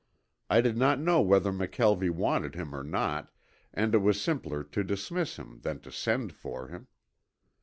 I 0.49 0.61
did 0.61 0.77
not 0.77 0.99
know 0.99 1.21
whether 1.21 1.51
McKelvie 1.51 2.09
wanted 2.09 2.55
him 2.55 2.73
or 2.73 2.83
not, 2.83 3.29
and 3.71 3.93
it 3.93 3.99
was 3.99 4.19
simpler 4.19 4.63
to 4.63 4.83
dismiss 4.83 5.35
him 5.35 5.59
than 5.61 5.79
to 5.81 5.91
send 5.91 6.33
for 6.33 6.69
him. 6.69 6.87